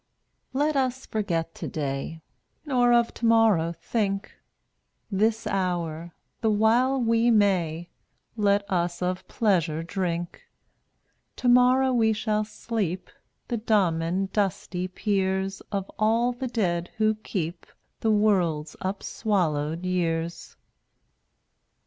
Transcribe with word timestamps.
194 0.53 0.65
Let 0.65 0.87
us 0.93 1.05
forget 1.05 1.53
today, 1.53 2.21
Nor 2.65 2.91
of 2.91 3.13
tomorrow 3.13 3.71
think; 3.83 4.31
This 5.11 5.45
hour— 5.45 6.15
the 6.41 6.49
while 6.49 6.99
we 6.99 7.29
may— 7.29 7.87
Let 8.35 8.67
us 8.67 9.03
of 9.03 9.27
pleasure 9.27 9.83
drink. 9.83 10.41
Tomorrow 11.35 11.93
we 11.93 12.13
shall 12.13 12.43
sleep 12.43 13.11
The 13.47 13.57
dumb 13.57 14.01
and 14.01 14.33
dusty 14.33 14.87
peers 14.87 15.61
Of 15.71 15.85
all 15.99 16.31
the 16.31 16.47
dead 16.47 16.89
who 16.97 17.13
keep 17.13 17.67
The 17.99 18.09
world's 18.09 18.75
upswallowed 18.81 19.85
years. 19.85 20.55